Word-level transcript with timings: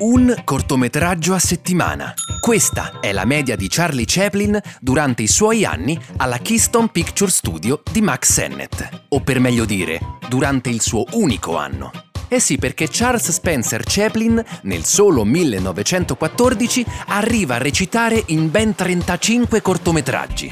Un 0.00 0.34
cortometraggio 0.44 1.34
a 1.34 1.38
settimana. 1.38 2.14
Questa 2.40 3.00
è 3.00 3.12
la 3.12 3.26
media 3.26 3.54
di 3.54 3.68
Charlie 3.68 4.06
Chaplin 4.06 4.58
durante 4.80 5.20
i 5.20 5.26
suoi 5.26 5.66
anni 5.66 6.00
alla 6.16 6.38
Keystone 6.38 6.88
Picture 6.90 7.30
Studio 7.30 7.82
di 7.92 8.00
Max 8.00 8.32
Sennett, 8.32 8.88
o 9.08 9.20
per 9.20 9.40
meglio 9.40 9.66
dire, 9.66 10.00
durante 10.26 10.70
il 10.70 10.80
suo 10.80 11.04
unico 11.12 11.58
anno. 11.58 11.90
Eh 12.28 12.40
sì, 12.40 12.56
perché 12.56 12.88
Charles 12.90 13.30
Spencer 13.30 13.82
Chaplin, 13.84 14.42
nel 14.62 14.84
solo 14.84 15.22
1914, 15.22 16.82
arriva 17.08 17.56
a 17.56 17.58
recitare 17.58 18.22
in 18.28 18.50
ben 18.50 18.74
35 18.74 19.60
cortometraggi. 19.60 20.50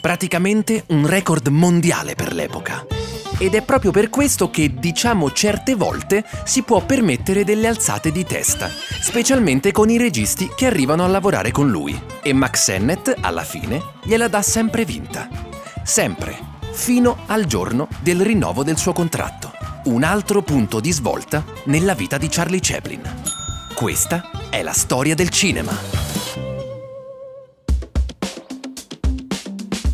Praticamente 0.00 0.82
un 0.88 1.06
record 1.06 1.46
mondiale 1.46 2.16
per 2.16 2.32
l'epoca. 2.32 2.97
Ed 3.40 3.54
è 3.54 3.62
proprio 3.62 3.92
per 3.92 4.10
questo 4.10 4.50
che, 4.50 4.74
diciamo 4.74 5.30
certe 5.30 5.76
volte, 5.76 6.24
si 6.44 6.62
può 6.62 6.84
permettere 6.84 7.44
delle 7.44 7.68
alzate 7.68 8.10
di 8.10 8.24
testa, 8.24 8.68
specialmente 8.68 9.70
con 9.70 9.88
i 9.90 9.96
registi 9.96 10.50
che 10.56 10.66
arrivano 10.66 11.04
a 11.04 11.08
lavorare 11.08 11.52
con 11.52 11.70
lui. 11.70 11.96
E 12.20 12.32
Max 12.32 12.64
Sennett, 12.64 13.14
alla 13.20 13.44
fine, 13.44 13.80
gliela 14.02 14.26
dà 14.26 14.42
sempre 14.42 14.84
vinta. 14.84 15.28
Sempre, 15.84 16.36
fino 16.72 17.18
al 17.26 17.44
giorno 17.44 17.86
del 18.00 18.20
rinnovo 18.22 18.64
del 18.64 18.76
suo 18.76 18.92
contratto. 18.92 19.52
Un 19.84 20.02
altro 20.02 20.42
punto 20.42 20.80
di 20.80 20.90
svolta 20.90 21.44
nella 21.66 21.94
vita 21.94 22.18
di 22.18 22.26
Charlie 22.28 22.60
Chaplin. 22.60 23.02
Questa 23.72 24.30
è 24.50 24.62
la 24.62 24.72
storia 24.72 25.14
del 25.14 25.28
cinema. 25.28 26.17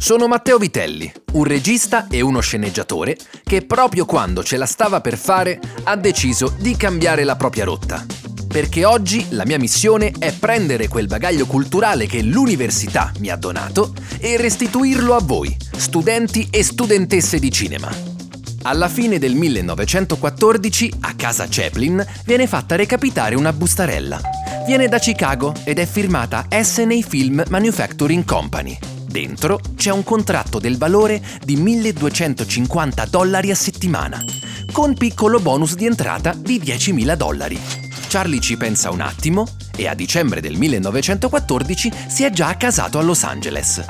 Sono 0.04 0.28
Matteo 0.28 0.58
Vitelli, 0.58 1.10
un 1.32 1.44
regista 1.44 2.08
e 2.08 2.20
uno 2.20 2.40
sceneggiatore 2.40 3.16
che 3.42 3.64
proprio 3.64 4.04
quando 4.04 4.44
ce 4.44 4.58
la 4.58 4.66
stava 4.66 5.00
per 5.00 5.16
fare 5.16 5.58
ha 5.84 5.96
deciso 5.96 6.54
di 6.58 6.76
cambiare 6.76 7.24
la 7.24 7.36
propria 7.36 7.64
rotta. 7.64 8.04
Perché 8.46 8.84
oggi 8.84 9.24
la 9.30 9.46
mia 9.46 9.58
missione 9.58 10.12
è 10.18 10.34
prendere 10.34 10.88
quel 10.88 11.06
bagaglio 11.06 11.46
culturale 11.46 12.04
che 12.04 12.20
l'università 12.20 13.12
mi 13.20 13.30
ha 13.30 13.36
donato 13.36 13.94
e 14.18 14.36
restituirlo 14.36 15.14
a 15.14 15.22
voi, 15.22 15.56
studenti 15.74 16.48
e 16.50 16.62
studentesse 16.62 17.38
di 17.38 17.50
cinema. 17.50 17.88
Alla 18.64 18.90
fine 18.90 19.18
del 19.18 19.34
1914, 19.34 20.92
a 21.00 21.14
casa 21.14 21.46
Chaplin, 21.48 22.04
viene 22.26 22.46
fatta 22.46 22.76
recapitare 22.76 23.36
una 23.36 23.54
bustarella. 23.54 24.20
Viene 24.66 24.86
da 24.86 24.98
Chicago 24.98 25.54
ed 25.64 25.78
è 25.78 25.86
firmata 25.86 26.46
SNA 26.50 27.00
Film 27.08 27.42
Manufacturing 27.48 28.26
Company 28.26 28.78
Dentro 29.14 29.60
c'è 29.76 29.92
un 29.92 30.02
contratto 30.02 30.58
del 30.58 30.76
valore 30.76 31.22
di 31.44 31.54
1250 31.54 33.04
dollari 33.04 33.52
a 33.52 33.54
settimana, 33.54 34.20
con 34.72 34.94
piccolo 34.94 35.38
bonus 35.38 35.76
di 35.76 35.86
entrata 35.86 36.34
di 36.36 36.58
10.000 36.58 37.14
dollari. 37.14 37.56
Charlie 38.08 38.40
ci 38.40 38.56
pensa 38.56 38.90
un 38.90 39.00
attimo 39.00 39.46
e 39.76 39.86
a 39.86 39.94
dicembre 39.94 40.40
del 40.40 40.56
1914 40.56 41.92
si 42.08 42.24
è 42.24 42.30
già 42.30 42.48
accasato 42.48 42.98
a 42.98 43.02
Los 43.02 43.22
Angeles. 43.22 43.84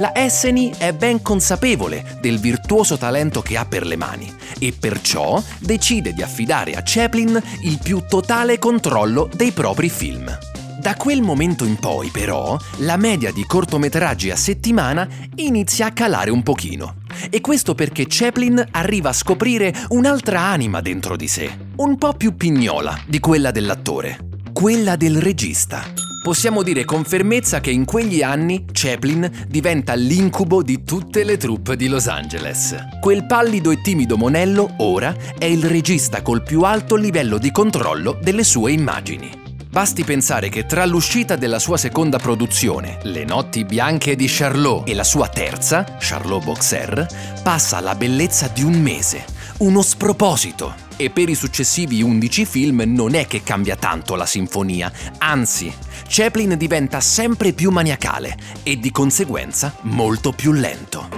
La 0.00 0.12
Esseny 0.14 0.70
è 0.76 0.92
ben 0.92 1.22
consapevole 1.22 2.18
del 2.20 2.38
virtuoso 2.38 2.98
talento 2.98 3.40
che 3.40 3.56
ha 3.56 3.64
per 3.64 3.86
le 3.86 3.96
mani 3.96 4.30
e 4.58 4.74
perciò 4.78 5.42
decide 5.60 6.12
di 6.12 6.20
affidare 6.20 6.74
a 6.74 6.82
Chaplin 6.84 7.42
il 7.62 7.78
più 7.82 8.04
totale 8.06 8.58
controllo 8.58 9.30
dei 9.34 9.52
propri 9.52 9.88
film. 9.88 10.38
Da 10.78 10.94
quel 10.94 11.22
momento 11.22 11.64
in 11.64 11.76
poi, 11.76 12.08
però, 12.10 12.56
la 12.78 12.96
media 12.96 13.32
di 13.32 13.44
cortometraggi 13.44 14.30
a 14.30 14.36
settimana 14.36 15.08
inizia 15.34 15.86
a 15.86 15.92
calare 15.92 16.30
un 16.30 16.44
pochino. 16.44 16.98
E 17.30 17.40
questo 17.40 17.74
perché 17.74 18.04
Chaplin 18.08 18.64
arriva 18.70 19.08
a 19.08 19.12
scoprire 19.12 19.74
un'altra 19.88 20.40
anima 20.40 20.80
dentro 20.80 21.16
di 21.16 21.26
sé, 21.26 21.50
un 21.78 21.98
po' 21.98 22.12
più 22.12 22.36
pignola 22.36 22.96
di 23.06 23.18
quella 23.18 23.50
dell'attore, 23.50 24.18
quella 24.52 24.94
del 24.94 25.20
regista. 25.20 25.82
Possiamo 26.22 26.62
dire 26.62 26.84
con 26.84 27.02
fermezza 27.02 27.58
che 27.58 27.72
in 27.72 27.84
quegli 27.84 28.22
anni 28.22 28.64
Chaplin 28.70 29.46
diventa 29.48 29.94
l'incubo 29.94 30.62
di 30.62 30.84
tutte 30.84 31.24
le 31.24 31.36
troupe 31.36 31.74
di 31.74 31.88
Los 31.88 32.06
Angeles. 32.06 32.76
Quel 33.00 33.26
pallido 33.26 33.72
e 33.72 33.80
timido 33.80 34.16
monello 34.16 34.74
ora 34.78 35.12
è 35.36 35.44
il 35.44 35.64
regista 35.64 36.22
col 36.22 36.44
più 36.44 36.62
alto 36.62 36.94
livello 36.94 37.38
di 37.38 37.50
controllo 37.50 38.16
delle 38.22 38.44
sue 38.44 38.70
immagini. 38.70 39.47
Basti 39.78 40.02
pensare 40.02 40.48
che 40.48 40.66
tra 40.66 40.84
l'uscita 40.84 41.36
della 41.36 41.60
sua 41.60 41.76
seconda 41.76 42.18
produzione, 42.18 42.98
Le 43.02 43.24
notti 43.24 43.64
bianche 43.64 44.16
di 44.16 44.26
Charlot, 44.26 44.88
e 44.88 44.92
la 44.92 45.04
sua 45.04 45.28
terza, 45.28 45.84
Charlot 46.00 46.42
Boxer, 46.42 47.06
passa 47.44 47.78
la 47.78 47.94
bellezza 47.94 48.48
di 48.48 48.64
un 48.64 48.72
mese, 48.72 49.24
uno 49.58 49.82
sproposito. 49.82 50.74
E 50.96 51.10
per 51.10 51.28
i 51.28 51.36
successivi 51.36 52.02
11 52.02 52.44
film 52.44 52.82
non 52.88 53.14
è 53.14 53.28
che 53.28 53.44
cambia 53.44 53.76
tanto 53.76 54.16
la 54.16 54.26
sinfonia, 54.26 54.90
anzi, 55.18 55.72
Chaplin 56.08 56.56
diventa 56.58 56.98
sempre 56.98 57.52
più 57.52 57.70
maniacale 57.70 58.36
e 58.64 58.80
di 58.80 58.90
conseguenza 58.90 59.76
molto 59.82 60.32
più 60.32 60.50
lento. 60.50 61.08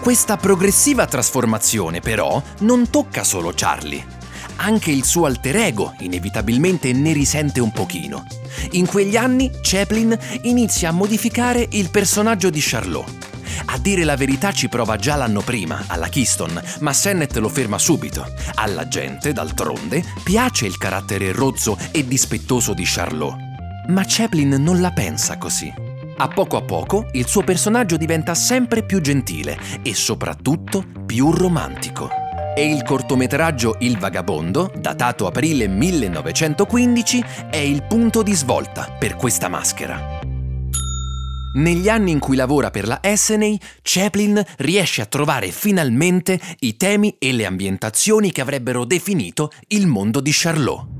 Questa 0.00 0.38
progressiva 0.38 1.04
trasformazione 1.04 2.00
però 2.00 2.42
non 2.60 2.88
tocca 2.88 3.22
solo 3.22 3.52
Charlie 3.54 4.16
anche 4.58 4.90
il 4.90 5.04
suo 5.04 5.26
alter 5.26 5.56
ego 5.56 5.94
inevitabilmente 6.00 6.92
ne 6.92 7.12
risente 7.12 7.60
un 7.60 7.70
pochino. 7.70 8.24
In 8.72 8.86
quegli 8.86 9.16
anni 9.16 9.50
Chaplin 9.60 10.16
inizia 10.42 10.88
a 10.88 10.92
modificare 10.92 11.66
il 11.70 11.90
personaggio 11.90 12.50
di 12.50 12.60
Charlot. 12.60 13.26
A 13.66 13.78
dire 13.78 14.04
la 14.04 14.16
verità 14.16 14.52
ci 14.52 14.68
prova 14.68 14.96
già 14.96 15.16
l'anno 15.16 15.40
prima, 15.40 15.84
alla 15.88 16.08
Keystone, 16.08 16.62
ma 16.80 16.92
Sennett 16.92 17.36
lo 17.36 17.48
ferma 17.48 17.78
subito. 17.78 18.26
Alla 18.54 18.88
gente, 18.88 19.32
d'altronde, 19.32 20.02
piace 20.22 20.66
il 20.66 20.78
carattere 20.78 21.32
rozzo 21.32 21.76
e 21.90 22.06
dispettoso 22.06 22.72
di 22.72 22.84
Charlot. 22.86 23.36
Ma 23.88 24.04
Chaplin 24.06 24.50
non 24.58 24.80
la 24.80 24.92
pensa 24.92 25.38
così. 25.38 25.72
A 26.20 26.28
poco 26.28 26.56
a 26.56 26.62
poco 26.62 27.08
il 27.12 27.26
suo 27.26 27.42
personaggio 27.42 27.96
diventa 27.96 28.34
sempre 28.34 28.84
più 28.84 29.00
gentile 29.00 29.58
e 29.82 29.94
soprattutto 29.94 30.84
più 31.06 31.30
romantico 31.30 32.26
e 32.58 32.66
il 32.66 32.82
cortometraggio 32.82 33.76
Il 33.78 33.98
Vagabondo, 33.98 34.72
datato 34.76 35.28
aprile 35.28 35.68
1915, 35.68 37.24
è 37.50 37.56
il 37.56 37.84
punto 37.84 38.24
di 38.24 38.34
svolta 38.34 38.96
per 38.98 39.14
questa 39.14 39.46
maschera. 39.46 40.18
Negli 41.54 41.88
anni 41.88 42.10
in 42.10 42.18
cui 42.18 42.34
lavora 42.34 42.70
per 42.70 42.88
la 42.88 42.98
Essenay, 43.00 43.56
Chaplin 43.80 44.42
riesce 44.56 45.02
a 45.02 45.06
trovare 45.06 45.52
finalmente 45.52 46.40
i 46.58 46.76
temi 46.76 47.14
e 47.20 47.30
le 47.30 47.46
ambientazioni 47.46 48.32
che 48.32 48.40
avrebbero 48.40 48.84
definito 48.84 49.52
il 49.68 49.86
mondo 49.86 50.18
di 50.18 50.32
Charlot. 50.32 50.97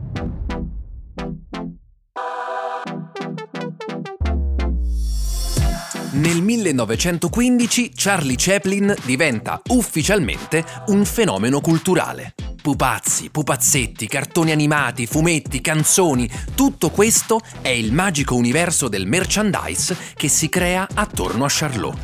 Nel 6.11 6.41
1915 6.41 7.93
Charlie 7.95 8.37
Chaplin 8.39 8.95
diventa 9.05 9.61
ufficialmente 9.69 10.65
un 10.87 11.05
fenomeno 11.05 11.61
culturale. 11.61 12.35
Pupazzi, 12.63 13.29
pupazzetti, 13.29 14.07
cartoni 14.07 14.51
animati, 14.51 15.07
fumetti, 15.07 15.61
canzoni, 15.61 16.29
tutto 16.55 16.89
questo 16.91 17.41
è 17.61 17.69
il 17.69 17.93
magico 17.93 18.37
universo 18.37 18.89
del 18.89 19.07
merchandise 19.07 19.97
che 20.15 20.29
si 20.29 20.49
crea 20.49 20.89
attorno 20.95 21.45
a 21.45 21.49
Charlot. 21.51 21.99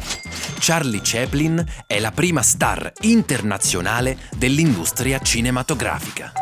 Charlie 0.59 1.01
Chaplin 1.03 1.65
è 1.87 1.99
la 1.99 2.11
prima 2.11 2.43
star 2.43 2.93
internazionale 3.01 4.19
dell'industria 4.37 5.19
cinematografica. 5.19 6.33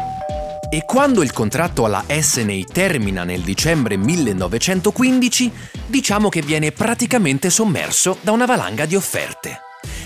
E 0.75 0.87
quando 0.87 1.23
il 1.23 1.33
contratto 1.33 1.85
alla 1.85 2.03
SNA 2.09 2.61
termina 2.73 3.25
nel 3.25 3.43
dicembre 3.43 3.99
1915, 3.99 5.53
diciamo 5.87 6.31
che 6.31 6.41
viene 6.41 6.73
praticamente 6.73 7.51
sommerso 7.51 8.17
da 8.23 8.33
una 8.33 8.47
valanga 8.47 8.87
di 8.87 8.97
offerte. 8.97 9.61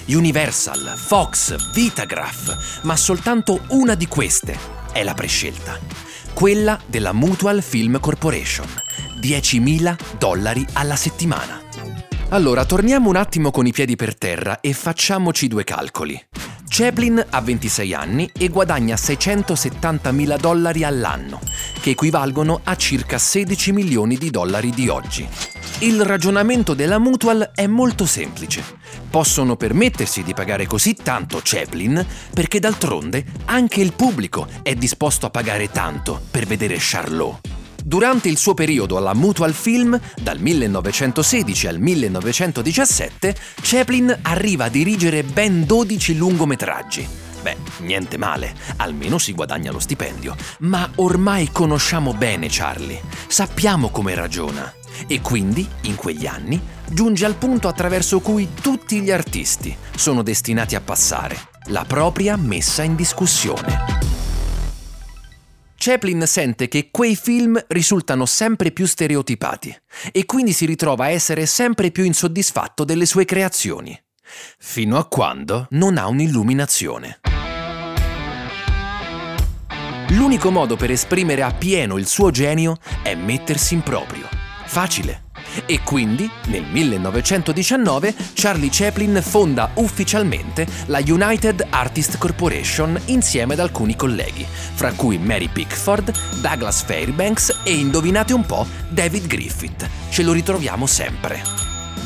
Universal, 0.06 0.94
Fox, 0.96 1.72
Vitagraph, 1.72 2.80
ma 2.82 2.96
soltanto 2.96 3.60
una 3.68 3.94
di 3.94 4.08
queste 4.08 4.58
è 4.90 5.04
la 5.04 5.14
prescelta. 5.14 5.78
Quella 6.34 6.80
della 6.84 7.12
Mutual 7.12 7.62
Film 7.62 8.00
Corporation, 8.00 8.66
10.000 9.20 9.96
dollari 10.18 10.66
alla 10.72 10.96
settimana. 10.96 11.60
Allora, 12.30 12.64
torniamo 12.64 13.08
un 13.08 13.14
attimo 13.14 13.52
con 13.52 13.66
i 13.66 13.72
piedi 13.72 13.94
per 13.94 14.18
terra 14.18 14.58
e 14.58 14.72
facciamoci 14.72 15.46
due 15.46 15.62
calcoli. 15.62 16.20
Chaplin 16.68 17.24
ha 17.30 17.40
26 17.40 17.94
anni 17.94 18.30
e 18.36 18.48
guadagna 18.48 18.96
670 18.96 20.12
mila 20.12 20.36
dollari 20.36 20.84
all'anno, 20.84 21.40
che 21.80 21.90
equivalgono 21.90 22.60
a 22.64 22.76
circa 22.76 23.18
16 23.18 23.72
milioni 23.72 24.16
di 24.16 24.30
dollari 24.30 24.70
di 24.70 24.88
oggi. 24.88 25.26
Il 25.80 26.02
ragionamento 26.02 26.74
della 26.74 26.98
Mutual 26.98 27.50
è 27.54 27.66
molto 27.66 28.06
semplice. 28.06 28.62
Possono 29.10 29.56
permettersi 29.56 30.22
di 30.22 30.34
pagare 30.34 30.66
così 30.66 30.94
tanto 30.94 31.40
Chaplin 31.42 32.04
perché 32.32 32.58
d'altronde 32.58 33.24
anche 33.46 33.80
il 33.80 33.92
pubblico 33.92 34.46
è 34.62 34.74
disposto 34.74 35.26
a 35.26 35.30
pagare 35.30 35.70
tanto 35.70 36.20
per 36.30 36.46
vedere 36.46 36.76
Charlot. 36.78 37.55
Durante 37.86 38.28
il 38.28 38.36
suo 38.36 38.52
periodo 38.52 38.96
alla 38.96 39.14
Mutual 39.14 39.54
Film, 39.54 39.96
dal 40.20 40.40
1916 40.40 41.68
al 41.68 41.78
1917, 41.78 43.36
Chaplin 43.62 44.18
arriva 44.22 44.64
a 44.64 44.68
dirigere 44.68 45.22
ben 45.22 45.64
12 45.64 46.16
lungometraggi. 46.16 47.06
Beh, 47.42 47.56
niente 47.82 48.16
male, 48.16 48.56
almeno 48.78 49.18
si 49.18 49.32
guadagna 49.34 49.70
lo 49.70 49.78
stipendio. 49.78 50.34
Ma 50.60 50.90
ormai 50.96 51.50
conosciamo 51.52 52.12
bene 52.12 52.48
Charlie, 52.50 53.00
sappiamo 53.28 53.90
come 53.90 54.16
ragiona. 54.16 54.74
E 55.06 55.20
quindi, 55.20 55.64
in 55.82 55.94
quegli 55.94 56.26
anni, 56.26 56.60
giunge 56.90 57.24
al 57.24 57.36
punto 57.36 57.68
attraverso 57.68 58.18
cui 58.18 58.48
tutti 58.60 59.00
gli 59.00 59.12
artisti 59.12 59.76
sono 59.94 60.24
destinati 60.24 60.74
a 60.74 60.80
passare, 60.80 61.38
la 61.66 61.84
propria 61.86 62.34
messa 62.36 62.82
in 62.82 62.96
discussione. 62.96 64.15
Chaplin 65.88 66.26
sente 66.26 66.66
che 66.66 66.88
quei 66.90 67.14
film 67.14 67.62
risultano 67.68 68.26
sempre 68.26 68.72
più 68.72 68.86
stereotipati 68.86 69.72
e 70.10 70.24
quindi 70.24 70.52
si 70.52 70.66
ritrova 70.66 71.04
a 71.04 71.10
essere 71.10 71.46
sempre 71.46 71.92
più 71.92 72.02
insoddisfatto 72.02 72.82
delle 72.82 73.06
sue 73.06 73.24
creazioni, 73.24 73.96
fino 74.58 74.98
a 74.98 75.06
quando 75.06 75.68
non 75.70 75.96
ha 75.96 76.08
un'illuminazione. 76.08 77.20
L'unico 80.08 80.50
modo 80.50 80.74
per 80.74 80.90
esprimere 80.90 81.42
appieno 81.42 81.98
il 81.98 82.08
suo 82.08 82.32
genio 82.32 82.78
è 83.04 83.14
mettersi 83.14 83.74
in 83.74 83.82
proprio. 83.82 84.26
Facile. 84.64 85.25
E 85.64 85.80
quindi, 85.82 86.30
nel 86.46 86.64
1919, 86.64 88.14
Charlie 88.34 88.68
Chaplin 88.70 89.20
fonda 89.22 89.70
ufficialmente 89.74 90.66
la 90.86 91.00
United 91.04 91.66
Artist 91.70 92.18
Corporation 92.18 93.00
insieme 93.06 93.54
ad 93.54 93.60
alcuni 93.60 93.96
colleghi, 93.96 94.46
fra 94.46 94.92
cui 94.92 95.18
Mary 95.18 95.48
Pickford, 95.48 96.12
Douglas 96.40 96.82
Fairbanks 96.82 97.60
e, 97.64 97.72
indovinate 97.72 98.32
un 98.32 98.44
po', 98.44 98.66
David 98.88 99.26
Griffith. 99.26 99.88
Ce 100.10 100.22
lo 100.22 100.32
ritroviamo 100.32 100.86
sempre. 100.86 101.42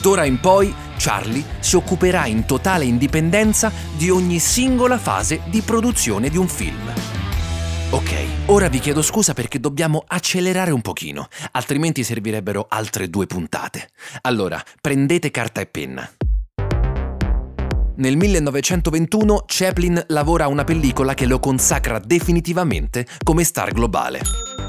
D'ora 0.00 0.24
in 0.24 0.40
poi, 0.40 0.72
Charlie 0.96 1.44
si 1.60 1.76
occuperà 1.76 2.26
in 2.26 2.44
totale 2.46 2.84
indipendenza 2.84 3.72
di 3.96 4.10
ogni 4.10 4.38
singola 4.38 4.98
fase 4.98 5.40
di 5.46 5.60
produzione 5.62 6.28
di 6.28 6.36
un 6.36 6.48
film. 6.48 7.19
Ok, 7.92 8.46
ora 8.46 8.68
vi 8.68 8.78
chiedo 8.78 9.02
scusa 9.02 9.34
perché 9.34 9.58
dobbiamo 9.58 10.04
accelerare 10.06 10.70
un 10.70 10.80
pochino, 10.80 11.26
altrimenti 11.50 12.04
servirebbero 12.04 12.66
altre 12.68 13.10
due 13.10 13.26
puntate. 13.26 13.88
Allora, 14.22 14.62
prendete 14.80 15.32
carta 15.32 15.60
e 15.60 15.66
penna. 15.66 16.08
Nel 17.96 18.16
1921 18.16 19.42
Chaplin 19.46 20.02
lavora 20.08 20.44
a 20.44 20.48
una 20.48 20.64
pellicola 20.64 21.14
che 21.14 21.26
lo 21.26 21.38
consacra 21.38 21.98
definitivamente 21.98 23.06
come 23.22 23.44
star 23.44 23.72
globale. 23.72 24.20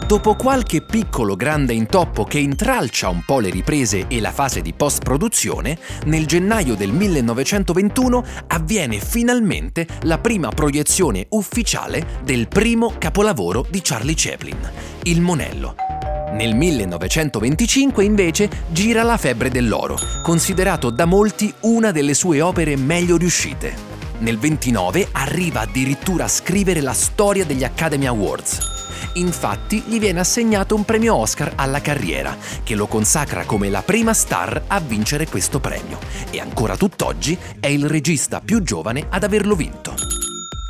Dopo 0.05 0.35
qualche 0.35 0.83
piccolo 0.83 1.37
grande 1.37 1.73
intoppo 1.73 2.25
che 2.25 2.39
intralcia 2.39 3.07
un 3.07 3.23
po' 3.25 3.39
le 3.39 3.49
riprese 3.49 4.07
e 4.07 4.19
la 4.19 4.31
fase 4.31 4.61
di 4.61 4.73
post-produzione, 4.73 5.77
nel 6.05 6.25
gennaio 6.25 6.75
del 6.75 6.91
1921 6.91 8.25
avviene 8.47 8.99
finalmente 8.99 9.87
la 10.01 10.17
prima 10.17 10.49
proiezione 10.49 11.27
ufficiale 11.29 12.19
del 12.23 12.49
primo 12.49 12.95
capolavoro 12.97 13.65
di 13.69 13.79
Charlie 13.81 14.15
Chaplin, 14.17 14.57
Il 15.03 15.21
Monello. 15.21 15.90
Nel 16.33 16.55
1925 16.55 18.03
invece 18.03 18.49
gira 18.69 19.03
La 19.03 19.17
febbre 19.17 19.49
dell'oro, 19.49 19.97
considerato 20.21 20.89
da 20.89 21.05
molti 21.05 21.53
una 21.61 21.91
delle 21.91 22.13
sue 22.13 22.41
opere 22.41 22.75
meglio 22.75 23.17
riuscite. 23.17 23.89
Nel 24.19 24.37
29 24.37 25.09
arriva 25.11 25.61
addirittura 25.61 26.25
a 26.25 26.29
scrivere 26.29 26.81
la 26.81 26.93
storia 26.93 27.45
degli 27.45 27.63
Academy 27.63 28.05
Awards 28.05 28.81
Infatti 29.13 29.83
gli 29.85 29.99
viene 29.99 30.19
assegnato 30.19 30.75
un 30.75 30.85
premio 30.85 31.15
Oscar 31.15 31.53
alla 31.55 31.81
carriera, 31.81 32.35
che 32.63 32.75
lo 32.75 32.87
consacra 32.87 33.45
come 33.45 33.69
la 33.69 33.81
prima 33.81 34.13
star 34.13 34.63
a 34.67 34.79
vincere 34.79 35.27
questo 35.27 35.59
premio 35.59 35.99
e 36.29 36.39
ancora 36.39 36.77
tutt'oggi 36.77 37.37
è 37.59 37.67
il 37.67 37.87
regista 37.87 38.39
più 38.39 38.61
giovane 38.61 39.07
ad 39.09 39.23
averlo 39.23 39.55
vinto. 39.55 39.93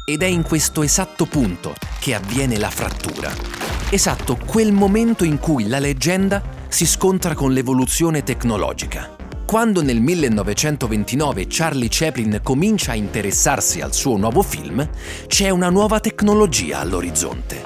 Ed 0.06 0.24
è 0.24 0.28
in 0.28 0.42
questo 0.42 0.82
esatto 0.82 1.26
punto 1.26 1.76
che 2.00 2.16
avviene 2.16 2.58
la 2.58 2.70
frattura. 2.70 3.61
Esatto 3.94 4.38
quel 4.46 4.72
momento 4.72 5.26
in 5.26 5.38
cui 5.38 5.68
la 5.68 5.78
leggenda 5.78 6.42
si 6.70 6.86
scontra 6.86 7.34
con 7.34 7.52
l'evoluzione 7.52 8.24
tecnologica. 8.24 9.18
Quando 9.46 9.84
nel 9.84 10.00
1929 10.00 11.48
Charlie 11.50 11.90
Chaplin 11.92 12.40
comincia 12.42 12.94
a 12.94 12.96
interessarsi 12.96 13.82
al 13.82 13.94
suo 13.94 14.16
nuovo 14.16 14.44
film, 14.44 14.90
c'è 15.28 15.50
una 15.50 15.70
nuova 15.70 16.00
tecnologia 16.00 16.80
all'orizzonte. 16.80 17.62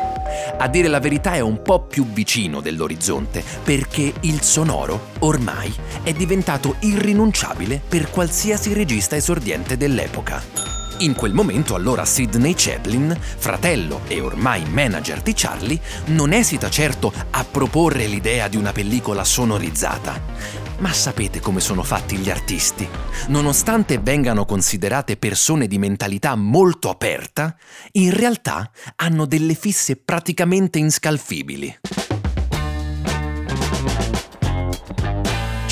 A 0.57 0.68
dire 0.68 0.88
la 0.88 1.00
verità 1.00 1.33
è 1.33 1.42
un 1.42 1.62
po' 1.62 1.83
più 1.83 2.07
vicino 2.07 2.60
dell'orizzonte, 2.60 3.44
perché 3.63 4.12
il 4.21 4.42
sonoro 4.42 5.10
ormai 5.19 5.71
è 6.01 6.12
diventato 6.12 6.78
irrinunciabile 6.80 7.80
per 7.88 8.10
qualsiasi 8.10 8.74
regista 8.74 9.16
esordiente 9.16 9.78
dell'epoca. 9.78 10.75
In 11.00 11.13
quel 11.13 11.33
momento 11.33 11.75
allora 11.75 12.06
Sidney 12.06 12.53
Chaplin, 12.56 13.13
fratello 13.19 14.01
e 14.07 14.21
ormai 14.21 14.63
manager 14.69 15.21
di 15.21 15.33
Charlie, 15.36 15.80
non 16.06 16.31
esita 16.31 16.69
certo 16.69 17.12
a 17.31 17.44
proporre 17.44 18.07
l'idea 18.07 18.47
di 18.47 18.56
una 18.56 18.71
pellicola 18.71 19.25
sonorizzata. 19.25 20.21
Ma 20.77 20.94
sapete 20.94 21.42
come 21.42 21.59
sono 21.59 21.83
fatti 21.83 22.15
gli 22.15 22.30
artisti? 22.30 22.88
Nonostante 23.27 24.00
vengano 24.00 24.45
considerate 24.45 25.18
persone 25.18 25.68
di 25.68 25.77
mentalità 25.77 26.36
molto 26.36 26.89
aperta, 26.89 27.57
in 27.94 28.15
realtà 28.15 28.71
hanno 28.95 29.25
delle 29.25 29.53
fisse 29.53 29.97
praticamente 29.97 30.80
inscalfibili. 30.80 31.77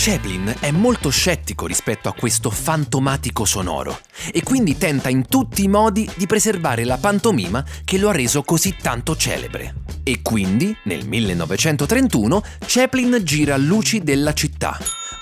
Chaplin 0.06 0.54
è 0.60 0.70
molto 0.70 1.10
scettico 1.10 1.66
rispetto 1.66 2.10
a 2.10 2.14
questo 2.14 2.50
fantomatico 2.50 3.46
sonoro 3.46 4.02
e 4.34 4.44
quindi 4.44 4.78
tenta 4.78 5.08
in 5.08 5.30
tutti 5.30 5.64
i 5.64 5.70
modi 5.70 6.06
di 6.16 6.28
preservare 6.28 6.84
la 6.84 6.98
pantomima 6.98 7.64
che 7.86 7.98
lo 7.98 8.10
ha 8.10 8.12
reso 8.12 8.44
così 8.44 8.76
tanto 8.76 9.16
celebre. 9.16 9.76
E 10.04 10.22
quindi, 10.22 10.76
nel 10.84 11.08
1931, 11.08 12.44
Chaplin 12.66 13.22
gira 13.24 13.56
Luci 13.56 14.04
della 14.04 14.34
città, 14.34 14.78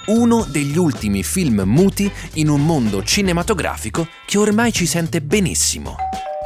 uno 0.08 0.44
degli 0.46 0.80
ultimi 0.80 1.22
film 1.22 1.62
muti 1.64 2.12
in 2.34 2.50
un 2.50 2.66
mondo 2.66 3.04
cinematografico 3.04 4.08
che 4.26 4.40
ormai 4.40 4.74
ci 4.74 4.88
sente 4.88 5.22
benissimo. 5.22 5.96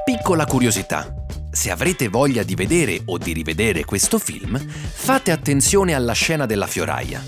Piccola 0.04 0.46
curiosità. 0.46 1.10
Se 1.50 1.72
avrete 1.72 2.10
voglia 2.10 2.44
di 2.44 2.56
vedere 2.56 3.02
o 3.06 3.18
di 3.18 3.32
rivedere 3.32 3.86
questo 3.86 4.20
film, 4.20 4.58
fate 4.58 5.32
attenzione 5.32 5.94
alla 5.94 6.12
scena 6.12 6.46
della 6.46 6.68
fioraia. 6.68 7.24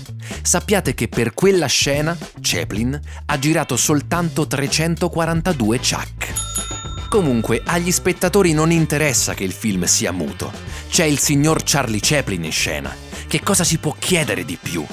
Sappiate 0.48 0.94
che 0.94 1.08
per 1.08 1.34
quella 1.34 1.66
scena 1.66 2.16
Chaplin 2.40 2.98
ha 3.26 3.38
girato 3.38 3.76
soltanto 3.76 4.46
342 4.46 5.78
chuck. 5.78 7.06
Comunque, 7.10 7.60
agli 7.66 7.92
spettatori 7.92 8.54
non 8.54 8.70
interessa 8.70 9.34
che 9.34 9.44
il 9.44 9.52
film 9.52 9.84
sia 9.84 10.10
muto. 10.10 10.50
C'è 10.88 11.04
il 11.04 11.18
signor 11.18 11.60
Charlie 11.66 12.00
Chaplin 12.00 12.44
in 12.44 12.52
scena. 12.52 12.96
Che 13.26 13.42
cosa 13.42 13.62
si 13.62 13.76
può 13.76 13.94
chiedere 13.98 14.46
di 14.46 14.56
più? 14.56 14.86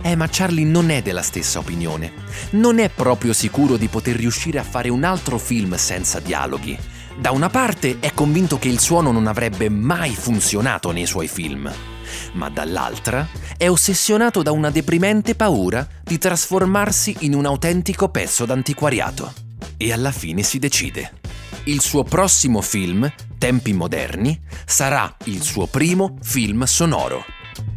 Eh, 0.00 0.16
ma 0.16 0.26
Charlie 0.30 0.64
non 0.64 0.88
è 0.88 1.02
della 1.02 1.20
stessa 1.20 1.58
opinione. 1.58 2.10
Non 2.52 2.78
è 2.78 2.88
proprio 2.88 3.34
sicuro 3.34 3.76
di 3.76 3.88
poter 3.88 4.16
riuscire 4.16 4.58
a 4.58 4.64
fare 4.64 4.88
un 4.88 5.04
altro 5.04 5.36
film 5.36 5.76
senza 5.76 6.18
dialoghi. 6.18 6.78
Da 7.14 7.30
una 7.30 7.50
parte 7.50 7.98
è 8.00 8.14
convinto 8.14 8.58
che 8.58 8.68
il 8.68 8.80
suono 8.80 9.12
non 9.12 9.26
avrebbe 9.26 9.68
mai 9.68 10.14
funzionato 10.14 10.92
nei 10.92 11.04
suoi 11.04 11.28
film, 11.28 11.70
ma 12.32 12.48
dall'altra 12.48 13.26
è 13.56 13.68
ossessionato 13.68 14.42
da 14.42 14.52
una 14.52 14.70
deprimente 14.70 15.34
paura 15.34 15.86
di 16.02 16.18
trasformarsi 16.18 17.16
in 17.20 17.34
un 17.34 17.46
autentico 17.46 18.08
pezzo 18.08 18.44
d'antiquariato. 18.44 19.32
E 19.76 19.92
alla 19.92 20.12
fine 20.12 20.42
si 20.42 20.58
decide. 20.58 21.12
Il 21.64 21.80
suo 21.80 22.02
prossimo 22.02 22.60
film, 22.60 23.10
Tempi 23.38 23.72
moderni, 23.72 24.40
sarà 24.66 25.14
il 25.24 25.42
suo 25.42 25.66
primo 25.66 26.16
film 26.22 26.64
sonoro. 26.64 27.24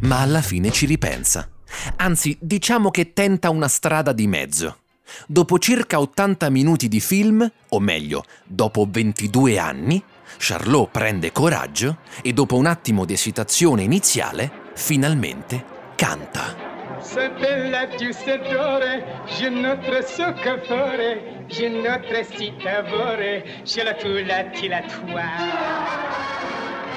Ma 0.00 0.20
alla 0.20 0.42
fine 0.42 0.70
ci 0.72 0.86
ripensa. 0.86 1.48
Anzi, 1.96 2.36
diciamo 2.40 2.90
che 2.90 3.12
tenta 3.12 3.50
una 3.50 3.68
strada 3.68 4.12
di 4.12 4.26
mezzo. 4.26 4.81
Dopo 5.26 5.58
circa 5.58 6.00
80 6.00 6.50
minuti 6.50 6.88
di 6.88 7.00
film, 7.00 7.50
o 7.68 7.80
meglio, 7.80 8.24
dopo 8.44 8.86
22 8.88 9.58
anni, 9.58 10.02
Charlot 10.38 10.90
prende 10.90 11.32
coraggio 11.32 11.98
e 12.22 12.32
dopo 12.32 12.56
un 12.56 12.66
attimo 12.66 13.04
di 13.04 13.12
esitazione 13.12 13.82
iniziale, 13.82 14.50
finalmente 14.74 15.64
canta. 15.96 16.70
C'est 17.02 17.30
la 17.70 17.86
douce 17.86 18.38
d'ore, 18.48 19.02
je 19.26 19.48
notre 19.48 20.04
soccoffore, 20.06 21.44
je 21.48 21.66
notre 21.66 22.24
citavore, 22.30 23.42
je 23.64 23.82
la 23.82 23.94
tu 23.94 24.24
la 24.24 24.44
ti 24.44 24.68
la 24.68 24.82
tua. 24.82 25.22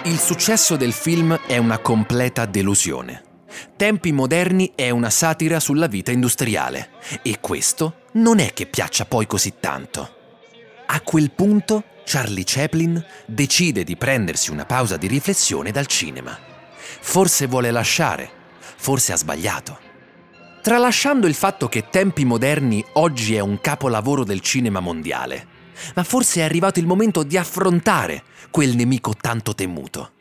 Il 0.03 0.19
successo 0.19 0.75
del 0.77 0.93
film 0.93 1.39
è 1.47 1.57
una 1.57 1.79
completa 1.79 2.45
delusione. 2.45 3.24
Tempi 3.75 4.11
moderni 4.11 4.71
è 4.75 4.89
una 4.89 5.09
satira 5.09 5.59
sulla 5.59 5.87
vita 5.87 6.11
industriale 6.11 6.91
e 7.21 7.39
questo 7.39 8.03
non 8.13 8.39
è 8.39 8.53
che 8.53 8.65
piaccia 8.65 9.05
poi 9.05 9.27
così 9.27 9.55
tanto. 9.59 10.13
A 10.87 11.01
quel 11.01 11.31
punto 11.31 11.83
Charlie 12.05 12.43
Chaplin 12.45 13.03
decide 13.25 13.83
di 13.83 13.97
prendersi 13.97 14.51
una 14.51 14.65
pausa 14.65 14.97
di 14.97 15.07
riflessione 15.07 15.71
dal 15.71 15.87
cinema. 15.87 16.37
Forse 17.01 17.47
vuole 17.47 17.71
lasciare, 17.71 18.29
forse 18.77 19.11
ha 19.11 19.17
sbagliato. 19.17 19.79
Tralasciando 20.61 21.27
il 21.27 21.35
fatto 21.35 21.67
che 21.67 21.89
Tempi 21.89 22.25
moderni 22.25 22.83
oggi 22.93 23.35
è 23.35 23.39
un 23.39 23.59
capolavoro 23.59 24.23
del 24.23 24.41
cinema 24.41 24.79
mondiale, 24.79 25.47
ma 25.95 26.03
forse 26.03 26.39
è 26.39 26.43
arrivato 26.43 26.79
il 26.79 26.87
momento 26.87 27.23
di 27.23 27.37
affrontare 27.37 28.23
quel 28.49 28.75
nemico 28.75 29.13
tanto 29.19 29.53
temuto. 29.53 30.11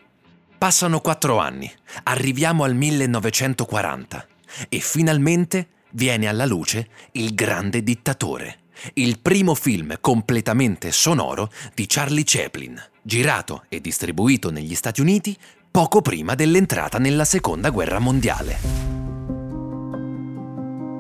Passano 0.65 1.01
quattro 1.01 1.37
anni, 1.37 1.71
arriviamo 2.05 2.65
al 2.65 2.75
1940 2.75 4.27
e 4.71 4.79
finalmente 4.79 5.67
viene 5.91 6.27
alla 6.27 6.47
luce 6.47 6.89
Il 7.13 7.35
Grande 7.35 7.83
Dittatore, 7.83 8.61
il 8.95 9.19
primo 9.21 9.55
film 9.55 9.99
completamente 10.01 10.91
sonoro 10.91 11.53
di 11.75 11.85
Charlie 11.87 12.23
Chaplin, 12.25 12.83
girato 13.03 13.65
e 13.69 13.83
distribuito 13.83 14.51
negli 14.51 14.75
Stati 14.75 15.03
Uniti 15.03 15.37
poco 15.71 16.01
prima 16.01 16.35
dell'entrata 16.35 16.97
nella 16.97 17.27
Seconda 17.27 17.69
Guerra 17.69 17.99
Mondiale. 17.99 18.57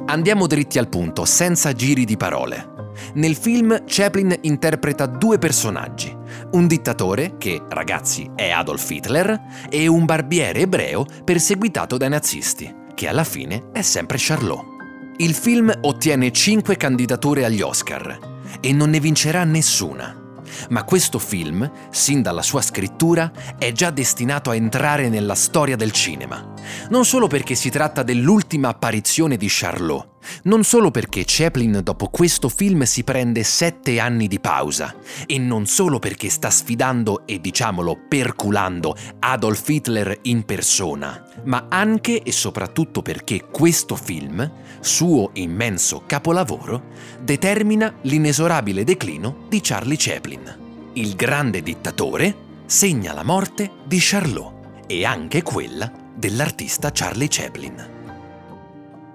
Andiamo 0.08 0.46
dritti 0.46 0.78
al 0.78 0.90
punto, 0.90 1.24
senza 1.24 1.72
giri 1.72 2.04
di 2.04 2.18
parole. 2.18 2.92
Nel 3.14 3.34
film 3.34 3.84
Chaplin 3.86 4.36
interpreta 4.42 5.06
due 5.06 5.38
personaggi, 5.38 6.14
un 6.54 6.66
dittatore, 6.68 7.34
che 7.36 7.62
ragazzi 7.68 8.30
è 8.34 8.50
Adolf 8.50 8.88
Hitler, 8.88 9.40
e 9.68 9.86
un 9.86 10.04
barbiere 10.04 10.60
ebreo 10.60 11.04
perseguitato 11.24 11.96
dai 11.96 12.08
nazisti, 12.08 12.72
che 12.94 13.08
alla 13.08 13.24
fine 13.24 13.70
è 13.72 13.82
sempre 13.82 14.18
Charlot. 14.20 14.64
Il 15.16 15.34
film 15.34 15.72
ottiene 15.82 16.32
5 16.32 16.76
candidature 16.76 17.44
agli 17.44 17.60
Oscar 17.60 18.18
e 18.60 18.72
non 18.72 18.90
ne 18.90 19.00
vincerà 19.00 19.44
nessuna. 19.44 20.22
Ma 20.68 20.84
questo 20.84 21.18
film, 21.18 21.68
sin 21.90 22.22
dalla 22.22 22.42
sua 22.42 22.62
scrittura, 22.62 23.32
è 23.58 23.72
già 23.72 23.90
destinato 23.90 24.50
a 24.50 24.54
entrare 24.54 25.08
nella 25.08 25.34
storia 25.34 25.74
del 25.74 25.90
cinema. 25.90 26.52
Non 26.90 27.04
solo 27.04 27.26
perché 27.26 27.56
si 27.56 27.70
tratta 27.70 28.04
dell'ultima 28.04 28.68
apparizione 28.68 29.36
di 29.36 29.46
Charlot, 29.48 30.13
non 30.44 30.64
solo 30.64 30.90
perché 30.90 31.24
Chaplin 31.26 31.80
dopo 31.82 32.08
questo 32.08 32.48
film 32.48 32.82
si 32.82 33.04
prende 33.04 33.42
sette 33.42 33.98
anni 34.00 34.28
di 34.28 34.40
pausa, 34.40 34.94
e 35.26 35.38
non 35.38 35.66
solo 35.66 35.98
perché 35.98 36.28
sta 36.28 36.50
sfidando 36.50 37.26
e 37.26 37.40
diciamolo 37.40 37.98
perculando 38.08 38.96
Adolf 39.20 39.68
Hitler 39.68 40.18
in 40.22 40.44
persona, 40.44 41.24
ma 41.44 41.66
anche 41.68 42.22
e 42.22 42.32
soprattutto 42.32 43.02
perché 43.02 43.46
questo 43.50 43.96
film, 43.96 44.50
suo 44.80 45.30
immenso 45.34 46.02
capolavoro, 46.06 46.90
determina 47.20 47.92
l'inesorabile 48.02 48.84
declino 48.84 49.46
di 49.48 49.60
Charlie 49.62 49.96
Chaplin. 49.98 50.62
Il 50.94 51.14
grande 51.16 51.62
dittatore 51.62 52.36
segna 52.66 53.12
la 53.12 53.24
morte 53.24 53.70
di 53.84 53.98
Charlot 54.00 54.52
e 54.86 55.04
anche 55.04 55.42
quella 55.42 55.90
dell'artista 56.14 56.90
Charlie 56.92 57.28
Chaplin. 57.28 57.93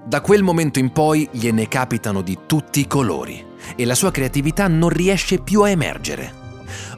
Da 0.06 0.22
quel 0.22 0.44
momento 0.44 0.80
in 0.80 0.92
poi 0.92 1.28
gliene 1.32 1.68
capitano 1.68 2.22
di 2.22 2.40
tutti 2.46 2.80
i 2.80 2.88
colori 2.88 3.46
e 3.76 3.86
la 3.86 3.96
sua 3.96 4.12
creatività 4.12 4.68
non 4.68 4.90
riesce 4.90 5.40
più 5.40 5.62
a 5.62 5.70
emergere. 5.70 6.40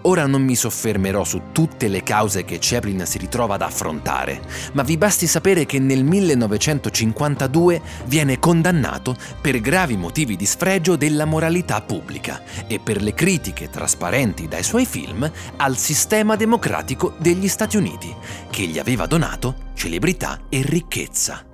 Ora 0.03 0.25
non 0.25 0.43
mi 0.43 0.55
soffermerò 0.55 1.24
su 1.24 1.41
tutte 1.51 1.88
le 1.88 2.03
cause 2.03 2.43
che 2.43 2.58
Chaplin 2.60 3.05
si 3.05 3.17
ritrova 3.17 3.55
ad 3.55 3.62
affrontare, 3.62 4.41
ma 4.74 4.84
vi 4.84 4.98
basti 4.98 5.27
sapere 5.27 5.65
che 5.65 5.79
nel 5.79 6.03
1952 6.03 7.81
viene 8.05 8.39
condannato 8.39 9.15
per 9.39 9.60
gravi 9.60 9.98
motivi 9.98 10.36
di 10.36 10.46
sfregio 10.46 10.96
della 10.96 11.25
moralità 11.25 11.81
pubblica 11.81 12.41
e 12.65 12.79
per 12.79 13.01
le 13.01 13.13
critiche 13.13 13.70
trasparenti 13.70 14.48
dai 14.48 14.63
suoi 14.63 14.86
film 14.86 15.29
al 15.58 15.77
sistema 15.77 16.36
democratico 16.36 17.13
degli 17.17 17.48
Stati 17.48 17.77
Uniti, 17.77 18.13
che 18.50 18.63
gli 18.63 18.79
aveva 18.79 19.05
donato 19.05 19.70
celebrità 19.74 20.39
e 20.50 20.62
ricchezza. 20.63 21.46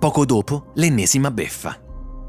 Poco 0.00 0.24
dopo, 0.24 0.72
l'ennesima 0.76 1.30
beffa. 1.30 1.78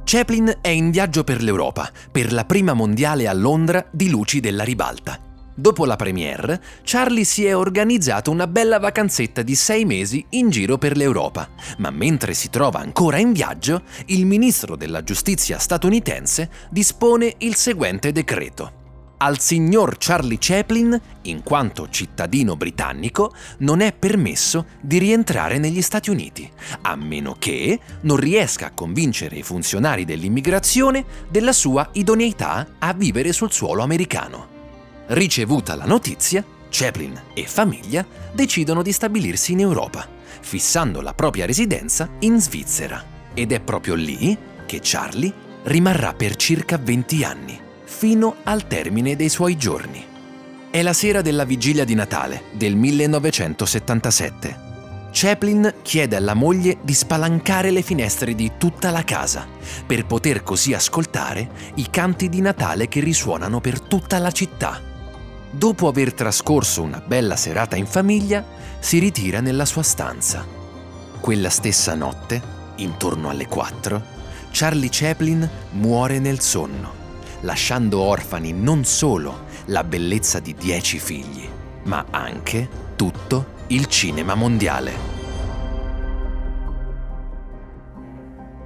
Chaplin 0.04 0.58
è 0.60 0.68
in 0.68 0.92
viaggio 0.92 1.24
per 1.24 1.42
l'Europa, 1.42 1.90
per 2.12 2.34
la 2.34 2.44
prima 2.44 2.74
mondiale 2.74 3.30
a 3.30 3.34
Londra 3.34 3.88
di 3.90 4.10
Luci 4.10 4.42
della 4.42 4.66
Ribalta. 4.66 5.18
Dopo 5.56 5.86
la 5.86 5.96
premiere, 5.96 6.62
Charlie 6.84 7.24
si 7.24 7.46
è 7.46 7.56
organizzato 7.56 8.30
una 8.30 8.46
bella 8.46 8.78
vacanzetta 8.78 9.42
di 9.42 9.56
sei 9.56 9.86
mesi 9.86 10.26
in 10.32 10.50
giro 10.50 10.78
per 10.78 10.98
l'Europa, 10.98 11.48
ma 11.78 11.92
mentre 11.92 12.34
si 12.34 12.50
trova 12.50 12.80
ancora 12.80 13.20
in 13.20 13.32
viaggio, 13.32 13.84
il 14.08 14.26
ministro 14.26 14.76
della 14.76 15.02
giustizia 15.02 15.58
statunitense 15.58 16.50
dispone 16.70 17.36
il 17.38 17.56
seguente 17.56 18.12
decreto 18.12 18.80
al 19.22 19.40
signor 19.40 19.98
Charlie 20.00 20.38
Chaplin, 20.40 21.00
in 21.24 21.44
quanto 21.44 21.90
cittadino 21.90 22.56
britannico, 22.56 23.34
non 23.60 23.82
è 23.82 23.94
permesso 23.94 24.66
di 24.82 24.98
rientrare 24.98 25.60
negli 25.60 25.84
Stati 25.84 26.10
Uniti, 26.10 26.50
a 26.82 26.96
meno 26.96 27.36
che 27.38 27.80
non 28.02 28.18
riesca 28.18 28.68
a 28.68 28.72
convincere 28.72 29.36
i 29.36 29.44
funzionari 29.44 30.06
dell'immigrazione 30.06 31.06
della 31.30 31.54
sua 31.54 31.88
idoneità 31.94 32.68
a 32.80 32.94
vivere 32.94 33.32
sul 33.32 33.52
suolo 33.52 33.84
americano. 33.84 34.48
Ricevuta 35.08 35.76
la 35.76 35.86
notizia, 35.86 36.44
Chaplin 36.70 37.22
e 37.36 37.46
famiglia 37.46 38.04
decidono 38.34 38.82
di 38.82 38.92
stabilirsi 38.92 39.52
in 39.52 39.60
Europa, 39.60 40.08
fissando 40.40 41.00
la 41.00 41.14
propria 41.14 41.46
residenza 41.46 42.10
in 42.20 42.42
Svizzera. 42.42 43.04
Ed 43.36 43.52
è 43.52 43.60
proprio 43.60 43.94
lì 43.94 44.36
che 44.66 44.80
Charlie 44.82 45.32
rimarrà 45.64 46.14
per 46.14 46.36
circa 46.36 46.80
20 46.80 47.24
anni 47.24 47.70
fino 47.92 48.38
al 48.44 48.66
termine 48.68 49.16
dei 49.18 49.30
suoi 49.30 49.58
giorni. 49.58 50.04
È 50.72 50.82
la 50.82 50.94
sera 50.94 51.22
della 51.22 51.44
vigilia 51.44 51.84
di 51.84 51.94
Natale 51.94 52.46
del 52.54 52.76
1977. 52.76 54.70
Chaplin 55.12 55.72
chiede 55.84 56.16
alla 56.16 56.34
moglie 56.34 56.78
di 56.82 56.94
spalancare 56.94 57.70
le 57.70 57.82
finestre 57.82 58.34
di 58.34 58.54
tutta 58.58 58.92
la 58.92 59.04
casa 59.04 59.46
per 59.86 60.06
poter 60.06 60.42
così 60.42 60.74
ascoltare 60.74 61.52
i 61.76 61.90
canti 61.92 62.30
di 62.30 62.40
Natale 62.40 62.88
che 62.88 63.02
risuonano 63.02 63.60
per 63.60 63.82
tutta 63.82 64.18
la 64.20 64.32
città. 64.32 64.80
Dopo 65.52 65.90
aver 65.90 66.14
trascorso 66.14 66.82
una 66.82 67.04
bella 67.06 67.36
serata 67.36 67.76
in 67.76 67.86
famiglia, 67.86 68.44
si 68.80 69.00
ritira 69.00 69.42
nella 69.42 69.66
sua 69.66 69.84
stanza. 69.84 70.44
Quella 71.20 71.50
stessa 71.50 71.94
notte, 71.94 72.42
intorno 72.78 73.30
alle 73.30 73.48
4, 73.48 74.02
Charlie 74.50 74.90
Chaplin 74.90 75.48
muore 75.72 76.20
nel 76.20 76.40
sonno 76.40 77.01
lasciando 77.42 78.02
orfani 78.02 78.52
non 78.52 78.84
solo 78.84 79.46
la 79.66 79.84
bellezza 79.84 80.40
di 80.40 80.54
dieci 80.54 81.00
figli, 81.00 81.48
ma 81.84 82.06
anche 82.10 82.68
tutto 82.96 83.60
il 83.68 83.86
cinema 83.88 84.36
mondiale. 84.36 85.20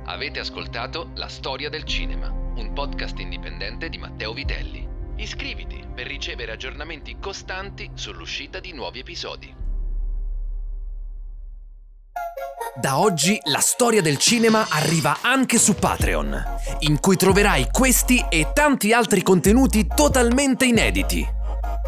Avete 0.06 0.40
ascoltato 0.40 1.12
La 1.16 1.28
storia 1.28 1.70
del 1.70 1.84
cinema, 1.84 2.30
un 2.30 2.72
podcast 2.74 3.20
indipendente 3.20 3.90
di 3.90 3.98
Matteo 3.98 4.34
Vitelli. 4.34 4.88
Iscriviti 5.18 5.84
per 5.94 6.08
ricevere 6.08 6.52
aggiornamenti 6.52 7.18
costanti 7.20 7.90
sull'uscita 7.94 8.60
di 8.60 8.74
nuovi 8.74 9.00
episodi. 9.00 9.65
Da 12.78 13.00
oggi 13.00 13.40
la 13.46 13.62
storia 13.62 14.02
del 14.02 14.18
cinema 14.18 14.68
arriva 14.70 15.20
anche 15.22 15.58
su 15.58 15.76
Patreon, 15.76 16.44
in 16.80 17.00
cui 17.00 17.16
troverai 17.16 17.70
questi 17.72 18.26
e 18.28 18.48
tanti 18.54 18.92
altri 18.92 19.24
contenuti 19.24 19.88
totalmente 19.88 20.66
inediti. 20.66 21.26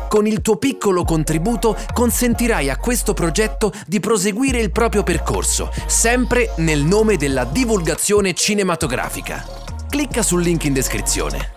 Con 0.08 0.26
il 0.26 0.40
tuo 0.40 0.56
piccolo 0.56 1.04
contributo 1.04 1.76
consentirai 1.92 2.70
a 2.70 2.78
questo 2.78 3.14
progetto 3.14 3.74
di 3.86 4.00
proseguire 4.00 4.62
il 4.62 4.72
proprio 4.72 5.04
percorso, 5.04 5.74
sempre 5.88 6.54
nel 6.58 6.84
nome 6.84 7.18
della 7.18 7.44
divulgazione 7.44 8.34
cinematografica. 8.34 9.46
Clicca 9.90 10.22
sul 10.22 10.42
link 10.42 10.64
in 10.64 10.74
descrizione. 10.74 11.57